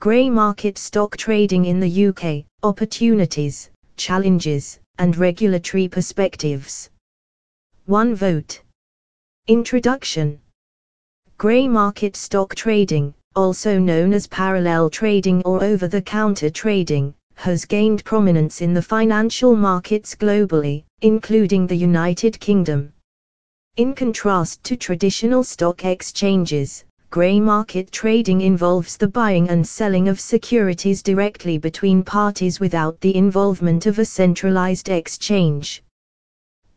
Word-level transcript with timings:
Grey 0.00 0.30
market 0.30 0.78
stock 0.78 1.14
trading 1.18 1.66
in 1.66 1.78
the 1.78 2.06
UK, 2.06 2.46
opportunities, 2.62 3.68
challenges, 3.98 4.78
and 4.96 5.14
regulatory 5.14 5.88
perspectives. 5.88 6.88
1 7.84 8.14
vote. 8.14 8.62
Introduction 9.46 10.40
Grey 11.36 11.68
market 11.68 12.16
stock 12.16 12.54
trading, 12.54 13.12
also 13.36 13.78
known 13.78 14.14
as 14.14 14.26
parallel 14.26 14.88
trading 14.88 15.42
or 15.44 15.62
over 15.62 15.86
the 15.86 16.00
counter 16.00 16.48
trading, 16.48 17.14
has 17.34 17.66
gained 17.66 18.02
prominence 18.02 18.62
in 18.62 18.72
the 18.72 18.80
financial 18.80 19.54
markets 19.54 20.14
globally, 20.14 20.82
including 21.02 21.66
the 21.66 21.76
United 21.76 22.40
Kingdom. 22.40 22.90
In 23.76 23.94
contrast 23.94 24.64
to 24.64 24.76
traditional 24.76 25.44
stock 25.44 25.84
exchanges, 25.84 26.86
grey 27.10 27.40
market 27.40 27.90
trading 27.90 28.40
involves 28.40 28.96
the 28.96 29.08
buying 29.08 29.48
and 29.48 29.66
selling 29.66 30.06
of 30.06 30.20
securities 30.20 31.02
directly 31.02 31.58
between 31.58 32.04
parties 32.04 32.60
without 32.60 33.00
the 33.00 33.16
involvement 33.16 33.86
of 33.86 33.98
a 33.98 34.04
centralized 34.04 34.88
exchange. 34.88 35.82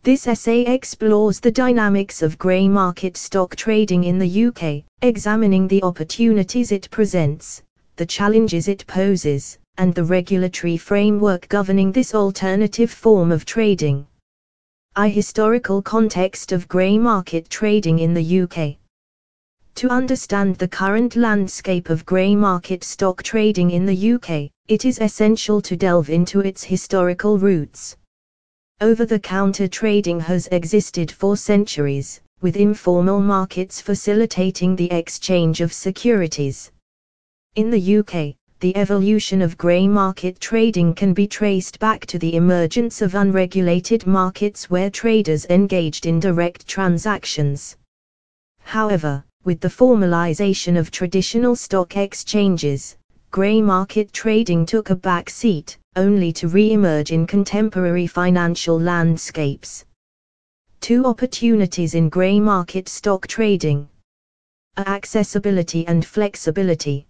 This 0.01 0.25
essay 0.25 0.61
explores 0.61 1.39
the 1.39 1.51
dynamics 1.51 2.23
of 2.23 2.39
grey 2.39 2.67
market 2.67 3.15
stock 3.15 3.55
trading 3.55 4.05
in 4.05 4.17
the 4.17 4.45
UK, 4.47 4.83
examining 5.03 5.67
the 5.67 5.83
opportunities 5.83 6.71
it 6.71 6.89
presents, 6.89 7.61
the 7.97 8.05
challenges 8.07 8.67
it 8.67 8.87
poses, 8.87 9.59
and 9.77 9.93
the 9.93 10.03
regulatory 10.03 10.77
framework 10.77 11.47
governing 11.47 11.91
this 11.91 12.15
alternative 12.15 12.89
form 12.89 13.31
of 13.31 13.45
trading. 13.45 14.07
A 14.95 15.07
historical 15.07 15.83
context 15.83 16.51
of 16.51 16.67
grey 16.67 16.97
market 16.97 17.51
trading 17.51 17.99
in 17.99 18.15
the 18.15 18.41
UK. 18.41 18.77
To 19.75 19.89
understand 19.89 20.55
the 20.55 20.67
current 20.67 21.15
landscape 21.15 21.89
of 21.89 22.05
grey 22.05 22.35
market 22.35 22.83
stock 22.83 23.23
trading 23.23 23.71
in 23.71 23.85
the 23.85 24.13
UK, 24.13 24.51
it 24.67 24.85
is 24.85 24.99
essential 24.99 25.61
to 25.61 25.75
delve 25.75 26.09
into 26.09 26.41
its 26.41 26.63
historical 26.63 27.39
roots. 27.39 27.97
Over 28.81 29.05
the 29.05 29.19
counter 29.19 29.67
trading 29.67 30.19
has 30.19 30.47
existed 30.51 31.11
for 31.11 31.35
centuries, 31.35 32.21
with 32.41 32.55
informal 32.55 33.19
markets 33.19 33.81
facilitating 33.81 34.75
the 34.75 34.91
exchange 34.91 35.59
of 35.59 35.73
securities. 35.73 36.71
In 37.55 37.71
the 37.71 37.97
UK, 37.97 38.35
the 38.59 38.77
evolution 38.77 39.41
of 39.41 39.57
grey 39.57 39.87
market 39.87 40.39
trading 40.39 40.93
can 40.93 41.13
be 41.13 41.27
traced 41.27 41.79
back 41.79 42.05
to 42.05 42.19
the 42.19 42.35
emergence 42.35 43.01
of 43.01 43.15
unregulated 43.15 44.05
markets 44.05 44.69
where 44.69 44.89
traders 44.89 45.45
engaged 45.49 46.05
in 46.05 46.19
direct 46.19 46.67
transactions. 46.67 47.75
However, 48.61 49.25
with 49.45 49.59
the 49.59 49.67
formalization 49.67 50.77
of 50.77 50.91
traditional 50.91 51.55
stock 51.55 51.97
exchanges, 51.97 52.97
grey 53.31 53.61
market 53.61 54.13
trading 54.13 54.65
took 54.65 54.89
a 54.89 54.95
back 54.95 55.29
seat, 55.29 55.77
only 55.95 56.31
to 56.31 56.47
re-emerge 56.47 57.11
in 57.11 57.27
contemporary 57.27 58.07
financial 58.07 58.79
landscapes. 58.79 59.85
Two 60.81 61.05
opportunities 61.05 61.93
in 61.95 62.09
grey 62.09 62.39
market 62.39 62.87
stock 62.87 63.27
trading. 63.27 63.87
are 64.77 64.87
Accessibility 64.87 65.85
and 65.87 66.05
flexibility. 66.05 67.05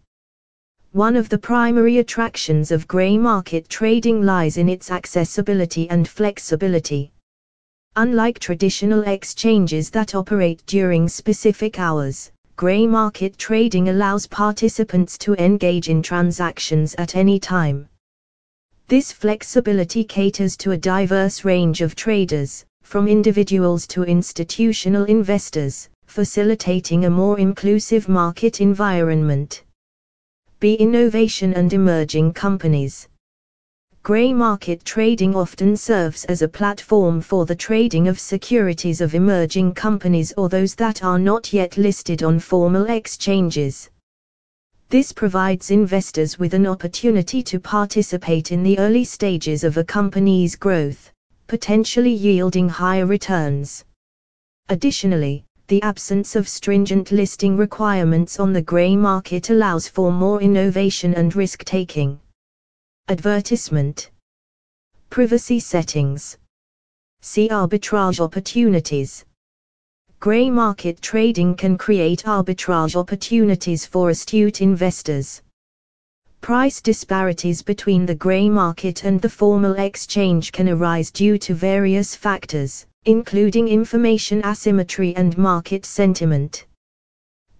One 0.92 1.16
of 1.16 1.28
the 1.30 1.40
primary 1.40 1.98
attractions 1.98 2.72
of 2.72 2.88
grey 2.88 3.18
market 3.18 3.68
trading 3.68 4.22
lies 4.22 4.58
in 4.58 4.70
its 4.70 4.92
accessibility 4.92 5.90
and 5.90 6.08
flexibility. 6.08 7.12
Unlike 7.96 8.40
traditional 8.40 9.04
exchanges 9.04 9.92
that 9.92 10.16
operate 10.16 10.64
during 10.66 11.08
specific 11.08 11.78
hours, 11.80 12.32
grey 12.56 12.88
market 12.88 13.38
trading 13.38 13.90
allows 13.90 14.26
participants 14.26 15.16
to 15.20 15.36
engage 15.36 15.90
in 15.90 16.02
transactions 16.02 16.96
at 16.98 17.16
any 17.16 17.40
time. 17.40 17.88
This 18.88 19.12
flexibility 19.12 20.04
caters 20.04 20.58
to 20.58 20.72
a 20.72 20.78
diverse 20.78 21.46
range 21.46 21.82
of 21.82 21.94
traders, 21.94 22.66
from 22.82 23.08
individuals 23.08 23.86
to 23.88 24.04
institutional 24.04 25.06
investors, 25.06 25.88
facilitating 26.08 27.06
a 27.06 27.12
more 27.12 27.38
inclusive 27.38 28.10
market 28.10 28.60
environment. 28.60 29.64
B. 30.60 30.74
Innovation 30.74 31.54
and 31.54 31.72
emerging 31.72 32.34
companies. 32.34 33.08
Grey 34.04 34.34
market 34.34 34.84
trading 34.84 35.34
often 35.34 35.78
serves 35.78 36.26
as 36.26 36.42
a 36.42 36.48
platform 36.50 37.22
for 37.22 37.46
the 37.46 37.56
trading 37.56 38.10
of 38.10 38.20
securities 38.20 39.00
of 39.00 39.16
emerging 39.16 39.74
companies 39.74 40.34
or 40.36 40.50
those 40.50 40.76
that 40.76 41.06
are 41.06 41.18
not 41.18 41.54
yet 41.54 41.78
listed 41.78 42.22
on 42.22 42.38
formal 42.38 42.90
exchanges. 42.90 43.90
This 44.90 45.14
provides 45.14 45.72
investors 45.72 46.38
with 46.38 46.54
an 46.54 46.68
opportunity 46.68 47.42
to 47.44 47.62
participate 47.62 48.52
in 48.52 48.62
the 48.62 48.78
early 48.78 49.06
stages 49.06 49.64
of 49.64 49.78
a 49.78 49.86
company's 49.86 50.58
growth, 50.58 51.10
potentially 51.48 52.12
yielding 52.12 52.68
higher 52.68 53.06
returns. 53.06 53.86
Additionally, 54.68 55.46
the 55.68 55.82
absence 55.82 56.36
of 56.36 56.50
stringent 56.50 57.14
listing 57.14 57.56
requirements 57.56 58.38
on 58.38 58.52
the 58.52 58.62
grey 58.62 58.98
market 58.98 59.50
allows 59.50 59.88
for 59.88 60.12
more 60.12 60.42
innovation 60.42 61.14
and 61.14 61.38
risk 61.38 61.64
taking. 61.64 62.20
Advertisement. 63.10 64.12
Privacy 65.10 65.60
settings. 65.60 66.38
See 67.22 67.50
arbitrage 67.50 68.22
opportunities. 68.22 69.26
Grey 70.22 70.50
market 70.50 71.02
trading 71.02 71.54
can 71.56 71.78
create 71.78 72.24
arbitrage 72.24 72.96
opportunities 72.96 73.86
for 73.86 74.10
astute 74.10 74.62
investors. 74.62 75.42
Price 76.40 76.82
disparities 76.82 77.62
between 77.62 78.06
the 78.06 78.16
grey 78.16 78.48
market 78.48 79.04
and 79.04 79.22
the 79.22 79.28
formal 79.28 79.74
exchange 79.74 80.54
can 80.54 80.70
arise 80.70 81.12
due 81.12 81.38
to 81.40 81.54
various 81.54 82.16
factors, 82.16 82.86
including 83.04 83.68
information 83.68 84.42
asymmetry 84.46 85.14
and 85.18 85.38
market 85.38 85.86
sentiment 85.86 86.68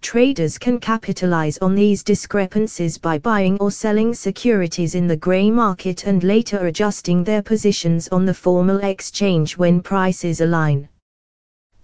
traders 0.04 0.58
can 0.58 0.80
capitalize 0.80 1.58
on 1.60 1.74
these 1.74 2.04
discrepancies 2.04 2.98
by 2.98 3.18
buying 3.18 3.58
or 3.60 3.72
selling 3.72 4.14
securities 4.14 4.96
in 4.96 5.08
the 5.08 5.16
gray 5.16 5.50
market 5.50 6.06
and 6.06 6.24
later 6.24 6.68
adjusting 6.68 7.24
their 7.24 7.42
positions 7.42 8.10
on 8.10 8.26
the 8.26 8.34
formal 8.34 8.80
exchange 8.80 9.58
when 9.58 9.82
prices 9.82 10.42
align. 10.42 10.88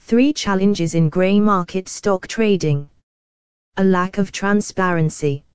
Three 0.02 0.34
challenges 0.34 0.96
in 0.96 1.08
gray 1.08 1.40
market 1.40 1.88
stock 1.88 2.28
trading. 2.28 2.90
A 3.78 3.84
lack 3.84 4.18
of 4.18 4.34
transparency. 4.34 5.46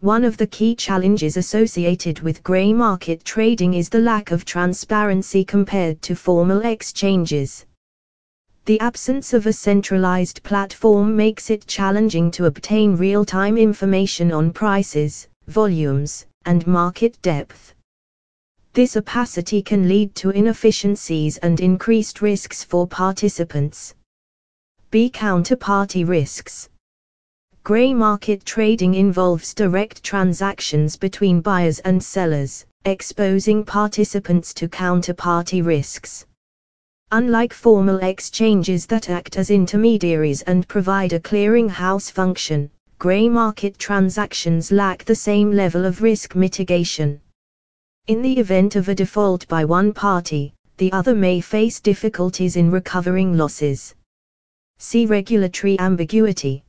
One 0.00 0.24
of 0.24 0.36
the 0.36 0.46
key 0.46 0.74
challenges 0.74 1.36
associated 1.38 2.20
with 2.20 2.42
gray 2.42 2.72
market 2.74 3.24
trading 3.24 3.74
is 3.74 3.88
the 3.88 4.00
lack 4.00 4.32
of 4.32 4.44
transparency 4.44 5.44
compared 5.44 6.02
to 6.02 6.14
formal 6.14 6.60
exchanges. 6.60 7.64
The 8.70 8.78
absence 8.78 9.32
of 9.32 9.46
a 9.46 9.52
centralized 9.52 10.44
platform 10.44 11.16
makes 11.16 11.50
it 11.50 11.66
challenging 11.66 12.30
to 12.30 12.44
obtain 12.44 12.94
real-time 12.94 13.58
information 13.58 14.30
on 14.30 14.52
prices, 14.52 15.26
volumes, 15.48 16.24
and 16.44 16.64
market 16.68 17.20
depth. 17.20 17.74
This 18.72 18.96
opacity 18.96 19.60
can 19.60 19.88
lead 19.88 20.14
to 20.14 20.30
inefficiencies 20.30 21.36
and 21.38 21.58
increased 21.58 22.22
risks 22.22 22.62
for 22.62 22.86
participants. 22.86 23.96
B. 24.92 25.10
Counterparty 25.10 26.06
risks. 26.06 26.68
Gray 27.64 27.92
market 27.92 28.44
trading 28.44 28.94
involves 28.94 29.52
direct 29.52 30.04
transactions 30.04 30.96
between 30.96 31.40
buyers 31.40 31.80
and 31.80 32.00
sellers, 32.00 32.66
exposing 32.84 33.64
participants 33.64 34.54
to 34.54 34.68
counterparty 34.68 35.60
risks. 35.60 36.24
Unlike 37.12 37.54
formal 37.54 37.96
exchanges 37.96 38.86
that 38.86 39.10
act 39.10 39.36
as 39.36 39.50
intermediaries 39.50 40.42
and 40.42 40.68
provide 40.68 41.12
a 41.12 41.18
clearinghouse 41.18 42.08
function, 42.08 42.70
grey 43.00 43.28
market 43.28 43.76
transactions 43.80 44.70
lack 44.70 45.04
the 45.04 45.14
same 45.16 45.50
level 45.50 45.84
of 45.84 46.02
risk 46.02 46.36
mitigation. 46.36 47.20
In 48.06 48.22
the 48.22 48.38
event 48.38 48.76
of 48.76 48.88
a 48.88 48.94
default 48.94 49.48
by 49.48 49.64
one 49.64 49.92
party, 49.92 50.54
the 50.76 50.92
other 50.92 51.16
may 51.16 51.40
face 51.40 51.80
difficulties 51.80 52.54
in 52.54 52.70
recovering 52.70 53.36
losses. 53.36 53.92
See 54.78 55.04
regulatory 55.06 55.80
ambiguity. 55.80 56.62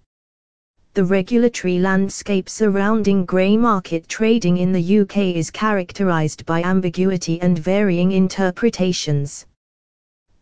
The 0.95 1.05
regulatory 1.05 1.77
landscape 1.77 2.49
surrounding 2.49 3.25
grey 3.25 3.57
market 3.57 4.07
trading 4.07 4.57
in 4.57 4.71
the 4.71 5.01
UK 5.01 5.17
is 5.35 5.51
characterised 5.51 6.47
by 6.47 6.63
ambiguity 6.63 7.39
and 7.41 7.59
varying 7.59 8.13
interpretations 8.13 9.45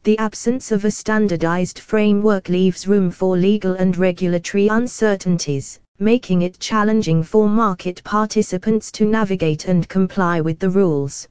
the 0.03 0.17
absence 0.17 0.71
of 0.71 0.85
a 0.85 0.91
standardized 0.91 1.79
framework 1.79 2.47
leaves 2.47 2.87
room 2.87 3.11
for 3.11 3.37
legal 3.37 3.73
and 3.73 3.97
regulatory 3.97 4.67
uncertainties, 4.67 5.79
making 5.99 6.41
it 6.41 6.57
challenging 6.59 7.21
for 7.21 7.49
market 7.49 8.01
participants 8.05 8.91
to 8.93 9.05
navigate 9.05 9.65
and 9.65 9.89
comply 9.89 10.39
with 10.39 10.57
the 10.59 10.69
rules. 10.69 11.27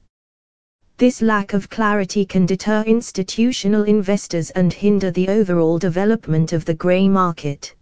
This 0.97 1.21
lack 1.21 1.53
of 1.53 1.69
clarity 1.69 2.25
can 2.25 2.45
deter 2.45 2.83
institutional 2.83 3.83
investors 3.83 4.51
and 4.51 4.71
hinder 4.71 5.09
the 5.09 5.27
overall 5.29 5.79
development 5.79 6.53
of 6.53 6.65
the 6.65 6.75
grey 6.75 7.07
market. 7.07 7.73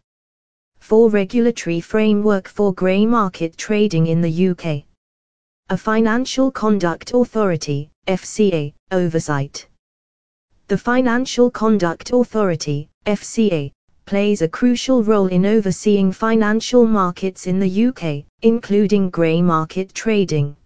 For 0.79 1.09
Regulatory 1.09 1.81
framework 1.81 2.47
for 2.47 2.73
grey 2.73 3.05
market 3.05 3.57
trading 3.57 4.07
in 4.07 4.21
the 4.21 4.49
UK. 4.49 4.85
A 5.69 5.75
Financial 5.75 6.49
Conduct 6.49 7.11
Authority, 7.13 7.89
FCA, 8.07 8.73
oversight. 8.91 9.67
The 10.69 10.77
Financial 10.77 11.49
Conduct 11.49 12.11
Authority, 12.11 12.89
FCA, 13.05 13.71
plays 14.05 14.41
a 14.41 14.49
crucial 14.49 15.01
role 15.01 15.27
in 15.27 15.45
overseeing 15.45 16.11
financial 16.11 16.85
markets 16.85 17.47
in 17.47 17.57
the 17.57 17.85
UK, 17.85 18.25
including 18.41 19.09
grey 19.09 19.41
market 19.41 19.93
trading. 19.93 20.57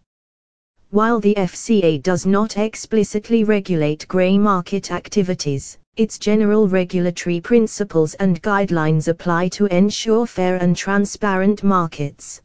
While 0.90 1.20
the 1.20 1.36
FCA 1.36 2.02
does 2.02 2.26
not 2.26 2.58
explicitly 2.58 3.44
regulate 3.44 4.08
grey 4.08 4.40
market 4.40 4.92
activities, 4.92 5.78
its 5.98 6.18
general 6.18 6.68
regulatory 6.68 7.40
principles 7.40 8.16
and 8.16 8.42
guidelines 8.42 9.08
apply 9.08 9.50
to 9.50 9.68
ensure 9.68 10.26
fair 10.26 10.56
and 10.56 10.76
transparent 10.76 11.64
markets. 11.64 12.42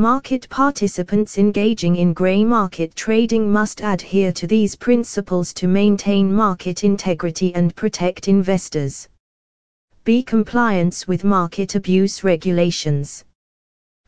Market 0.00 0.48
participants 0.48 1.36
engaging 1.36 1.96
in 1.96 2.14
grey 2.14 2.42
market 2.42 2.94
trading 2.94 3.52
must 3.52 3.82
adhere 3.82 4.32
to 4.32 4.46
these 4.46 4.74
principles 4.74 5.52
to 5.52 5.68
maintain 5.68 6.32
market 6.32 6.84
integrity 6.84 7.54
and 7.54 7.76
protect 7.76 8.26
investors. 8.26 9.06
B. 10.04 10.22
Compliance 10.22 11.06
with 11.06 11.22
market 11.22 11.74
abuse 11.74 12.24
regulations. 12.24 13.26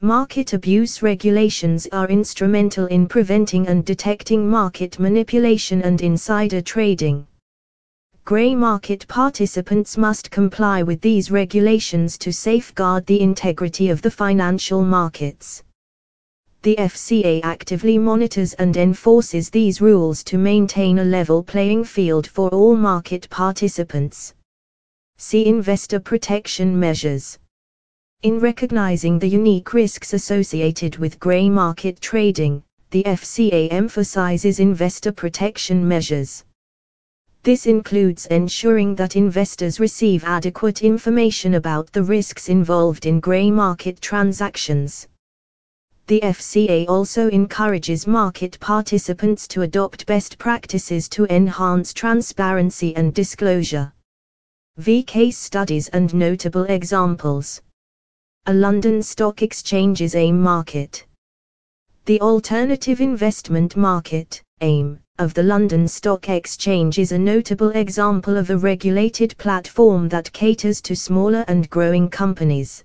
Market 0.01 0.55
abuse 0.55 1.03
regulations 1.03 1.87
are 1.93 2.09
instrumental 2.09 2.87
in 2.87 3.07
preventing 3.07 3.67
and 3.67 3.85
detecting 3.85 4.49
market 4.49 4.99
manipulation 4.99 5.83
and 5.83 6.01
insider 6.01 6.63
trading 6.63 7.27
grey 8.25 8.55
market 8.55 9.07
participants 9.09 9.99
must 9.99 10.31
comply 10.31 10.83
with 10.83 11.03
these 11.03 11.31
regulations 11.31 12.17
to 12.17 12.33
safeguard 12.33 13.05
the 13.05 13.21
integrity 13.21 13.91
of 13.91 14.01
the 14.01 14.11
financial 14.11 14.83
markets. 14.83 15.63
The 16.63 16.77
FCA 16.77 17.41
actively 17.43 17.99
monitors 17.99 18.53
and 18.55 18.77
enforces 18.77 19.51
these 19.51 19.81
rules 19.81 20.23
to 20.23 20.39
maintain 20.39 21.01
a 21.01 21.05
level 21.05 21.43
playing 21.43 21.83
field 21.83 22.25
for 22.25 22.49
all 22.51 22.77
market 22.77 23.29
participants. 23.31 24.33
See 25.17 25.47
Investor 25.47 25.99
Protection 25.99 26.79
Measures. 26.79 27.37
In 28.23 28.39
recognizing 28.39 29.19
the 29.19 29.29
unique 29.29 29.75
risks 29.75 30.13
associated 30.13 30.99
with 30.99 31.19
grey 31.19 31.49
market 31.49 32.01
trading, 32.01 32.63
the 32.91 33.03
FCA 33.03 33.67
emphasizes 33.73 34.61
investor 34.61 35.11
protection 35.11 35.89
measures. 35.89 36.45
This 37.43 37.67
includes 37.67 38.27
ensuring 38.27 38.95
that 38.95 39.17
investors 39.17 39.81
receive 39.81 40.23
adequate 40.23 40.83
information 40.83 41.55
about 41.55 41.91
the 41.91 42.05
risks 42.05 42.49
involved 42.49 43.05
in 43.05 43.19
grey 43.19 43.51
market 43.51 44.01
transactions. 44.01 45.09
The 46.09 46.21
FCA 46.21 46.89
also 46.89 47.29
encourages 47.31 48.07
market 48.07 48.59
participants 48.59 49.47
to 49.49 49.63
adopt 49.63 50.05
best 50.07 50.37
practices 50.37 51.09
to 51.11 51.27
enhance 51.27 51.93
transparency 51.93 52.95
and 52.97 53.15
disclosure. 53.15 53.93
V 54.79 55.03
case 55.05 55.39
studies 55.39 55.89
and 55.89 56.13
notable 56.13 56.65
examples. 56.65 57.63
A 58.47 58.53
London 58.53 59.01
Stock 59.03 59.43
Exchange's 59.43 60.17
AIM 60.17 60.43
market. 60.43 61.07
The 62.07 62.21
alternative 62.21 63.01
investment 63.01 63.77
market, 63.77 64.43
AIM, 64.61 64.99
of 65.19 65.35
the 65.35 65.43
London 65.45 65.87
Stock 65.87 66.29
Exchange 66.29 66.99
is 66.99 67.13
a 67.13 67.19
notable 67.19 67.71
example 67.71 68.37
of 68.37 68.51
a 68.51 68.59
regulated 68.59 69.37
platform 69.39 70.09
that 70.09 70.33
caters 70.33 70.81
to 70.83 70.97
smaller 70.97 71.45
and 71.47 71.71
growing 71.71 72.09
companies. 72.09 72.83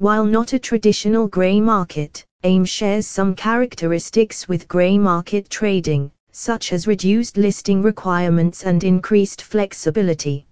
While 0.00 0.24
not 0.24 0.54
a 0.54 0.58
traditional 0.58 1.28
grey 1.28 1.60
market, 1.60 2.24
AIM 2.42 2.64
shares 2.64 3.06
some 3.06 3.34
characteristics 3.34 4.48
with 4.48 4.66
grey 4.66 4.96
market 4.96 5.50
trading, 5.50 6.10
such 6.32 6.72
as 6.72 6.86
reduced 6.86 7.36
listing 7.36 7.82
requirements 7.82 8.64
and 8.64 8.82
increased 8.82 9.42
flexibility. 9.42 10.46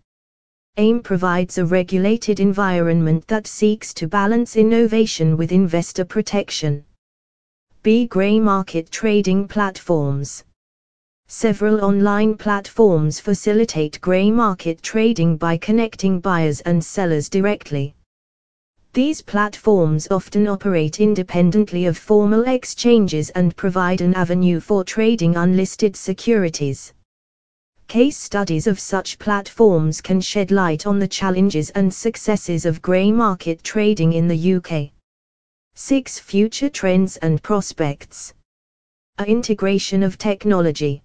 AIM 0.76 1.00
provides 1.00 1.56
a 1.56 1.64
regulated 1.64 2.40
environment 2.40 3.26
that 3.28 3.46
seeks 3.46 3.94
to 3.94 4.06
balance 4.06 4.54
innovation 4.54 5.34
with 5.38 5.50
investor 5.50 6.04
protection. 6.04 6.84
B. 7.82 8.04
Grey 8.04 8.38
market 8.38 8.90
trading 8.90 9.48
platforms. 9.48 10.44
Several 11.28 11.82
online 11.82 12.36
platforms 12.36 13.18
facilitate 13.18 13.98
grey 14.02 14.30
market 14.30 14.82
trading 14.82 15.38
by 15.38 15.56
connecting 15.56 16.20
buyers 16.20 16.60
and 16.66 16.84
sellers 16.84 17.30
directly. 17.30 17.94
These 18.98 19.22
platforms 19.22 20.08
often 20.10 20.48
operate 20.48 20.98
independently 20.98 21.86
of 21.86 21.96
formal 21.96 22.48
exchanges 22.48 23.30
and 23.30 23.56
provide 23.56 24.00
an 24.00 24.12
avenue 24.14 24.58
for 24.58 24.82
trading 24.82 25.36
unlisted 25.36 25.94
securities. 25.94 26.92
Case 27.86 28.16
studies 28.16 28.66
of 28.66 28.80
such 28.80 29.16
platforms 29.20 30.00
can 30.00 30.20
shed 30.20 30.50
light 30.50 30.84
on 30.84 30.98
the 30.98 31.06
challenges 31.06 31.70
and 31.76 31.94
successes 31.94 32.66
of 32.66 32.82
grey 32.82 33.12
market 33.12 33.62
trading 33.62 34.14
in 34.14 34.26
the 34.26 34.54
UK. 34.54 34.90
6. 35.76 36.18
Future 36.18 36.68
trends 36.68 37.18
and 37.18 37.40
prospects. 37.40 38.34
A 39.18 39.24
integration 39.26 40.02
of 40.02 40.18
technology. 40.18 41.04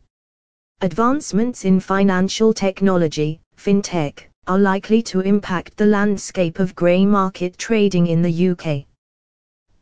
Advancements 0.81 1.63
in 1.63 1.79
financial 1.79 2.53
technology, 2.53 3.39
fintech, 3.55 4.32
are 4.47 4.59
likely 4.59 5.01
to 5.01 5.21
impact 5.21 5.77
the 5.77 5.85
landscape 5.85 6.59
of 6.59 6.75
grey 6.75 7.05
market 7.05 7.57
trading 7.57 8.07
in 8.07 8.21
the 8.21 8.49
UK. 8.49 8.85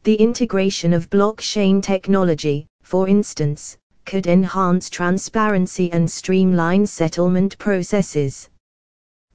The 0.04 0.16
integration 0.16 0.94
of 0.94 1.10
blockchain 1.10 1.82
technology, 1.82 2.68
for 2.84 3.08
instance, 3.08 3.78
could 4.06 4.28
enhance 4.28 4.90
transparency 4.90 5.92
and 5.92 6.10
streamline 6.10 6.86
settlement 6.86 7.58
processes. 7.58 8.50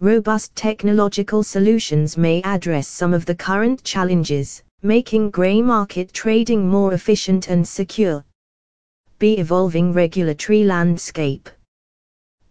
Robust 0.00 0.54
technological 0.54 1.42
solutions 1.42 2.16
may 2.16 2.42
address 2.42 2.86
some 2.86 3.14
of 3.14 3.26
the 3.26 3.34
current 3.34 3.82
challenges, 3.82 4.62
making 4.82 5.30
grey 5.30 5.62
market 5.62 6.12
trading 6.12 6.68
more 6.68 6.92
efficient 6.92 7.48
and 7.48 7.66
secure. 7.66 8.24
B. 9.18 9.38
Evolving 9.38 9.92
regulatory 9.92 10.62
landscape 10.62 11.48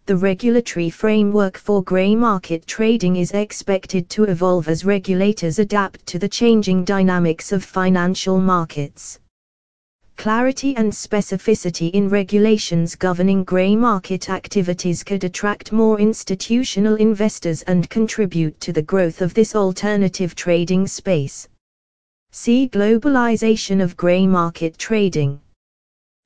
the 0.08 0.16
regulatory 0.16 0.92
framework 0.92 1.58
for 1.58 1.84
grey 1.84 2.16
market 2.16 2.68
trading 2.68 3.16
is 3.16 3.32
expected 3.32 4.08
to 4.08 4.26
evolve 4.26 4.68
as 4.68 4.86
regulators 4.86 5.58
adapt 5.58 6.06
to 6.06 6.20
the 6.20 6.30
changing 6.30 6.84
dynamics 6.84 7.52
of 7.52 7.64
financial 7.64 8.40
markets. 8.40 9.20
Clarity 10.16 10.76
and 10.76 10.92
specificity 10.92 11.90
in 11.92 12.08
regulations 12.08 12.94
governing 12.94 13.44
grey 13.44 13.76
market 13.76 14.30
activities 14.30 15.04
could 15.04 15.24
attract 15.24 15.72
more 15.72 16.00
institutional 16.00 16.96
investors 16.98 17.64
and 17.64 17.90
contribute 17.90 18.60
to 18.62 18.72
the 18.72 18.84
growth 18.84 19.22
of 19.22 19.34
this 19.34 19.56
alternative 19.56 20.36
trading 20.36 20.86
space. 20.86 21.48
See 22.32 22.70
Globalization 22.70 23.82
of 23.82 23.98
grey 23.98 24.28
market 24.28 24.78
trading. 24.78 25.42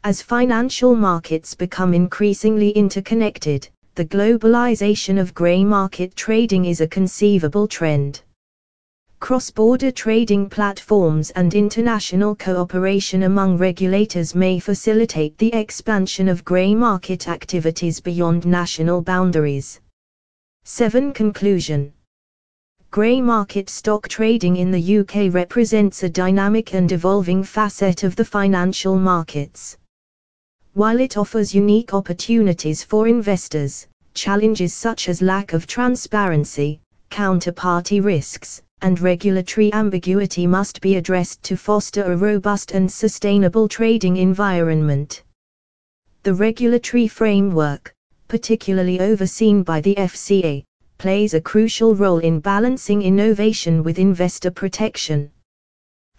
As 0.05 0.21
financial 0.21 0.95
markets 0.95 1.53
become 1.53 1.93
increasingly 1.93 2.69
interconnected, 2.69 3.67
the 3.99 4.05
globalization 4.05 5.19
of 5.19 5.33
grey 5.33 5.61
market 5.61 6.15
trading 6.15 6.63
is 6.63 6.79
a 6.79 6.87
conceivable 6.87 7.67
trend. 7.67 8.21
Cross-border 9.19 9.91
trading 9.91 10.47
platforms 10.47 11.31
and 11.31 11.53
international 11.53 12.33
cooperation 12.33 13.23
among 13.23 13.57
regulators 13.57 14.33
may 14.33 14.57
facilitate 14.57 15.37
the 15.37 15.53
expansion 15.53 16.29
of 16.29 16.45
grey 16.45 16.73
market 16.73 17.27
activities 17.27 17.99
beyond 17.99 18.45
national 18.45 19.01
boundaries. 19.01 19.81
7. 20.63 21.11
Conclusion 21.11 21.91
Grey 22.91 23.19
market 23.19 23.69
stock 23.69 24.07
trading 24.07 24.55
in 24.55 24.71
the 24.71 24.99
UK 24.99 25.33
represents 25.33 26.03
a 26.03 26.09
dynamic 26.09 26.73
and 26.73 26.93
evolving 26.93 27.43
facet 27.43 28.03
of 28.03 28.15
the 28.15 28.23
financial 28.23 28.97
markets. 28.97 29.75
While 30.73 31.01
it 31.01 31.17
offers 31.17 31.53
unique 31.53 31.93
opportunities 31.93 32.81
for 32.83 33.05
investors, 33.09 33.88
challenges 34.13 34.73
such 34.73 35.09
as 35.09 35.21
lack 35.21 35.53
of 35.53 35.67
transparency, 35.67 36.81
counterparty 37.09 38.03
risks, 38.03 38.61
and 38.81 38.99
regulatory 38.99 39.73
ambiguity 39.73 40.47
must 40.47 40.79
be 40.81 40.95
addressed 40.95 41.43
to 41.43 41.57
foster 41.57 42.03
a 42.03 42.15
robust 42.15 42.71
and 42.71 42.91
sustainable 42.91 43.67
trading 43.67 44.17
environment. 44.17 45.23
The 46.23 46.33
regulatory 46.33 47.07
framework, 47.07 47.93
particularly 48.27 48.99
overseen 48.99 49.63
by 49.63 49.81
the 49.81 49.95
FCA, 49.95 50.63
plays 50.97 51.33
a 51.33 51.41
crucial 51.41 51.95
role 51.95 52.19
in 52.19 52.39
balancing 52.39 53.01
innovation 53.01 53.83
with 53.83 53.99
investor 53.99 54.51
protection. 54.51 55.31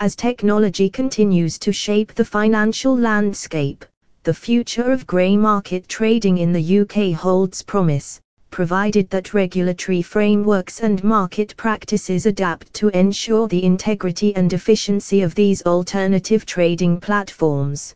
As 0.00 0.16
technology 0.16 0.88
continues 0.88 1.59
to 1.59 1.73
shape 1.73 2.14
the 2.14 2.25
financial 2.25 2.97
landscape, 2.97 3.85
the 4.22 4.34
future 4.34 4.92
of 4.92 5.06
grey 5.06 5.36
market 5.36 5.88
trading 5.88 6.38
in 6.38 6.52
the 6.52 6.80
UK 6.80 7.18
holds 7.18 7.62
promise, 7.62 8.20
provided 8.50 9.08
that 9.08 9.32
regulatory 9.32 10.02
frameworks 10.02 10.80
and 10.80 11.02
market 11.02 11.56
practices 11.56 12.26
adapt 12.26 12.72
to 12.74 12.88
ensure 12.88 13.48
the 13.48 13.64
integrity 13.64 14.36
and 14.36 14.52
efficiency 14.52 15.22
of 15.22 15.34
these 15.34 15.62
alternative 15.62 16.44
trading 16.44 17.00
platforms. 17.00 17.94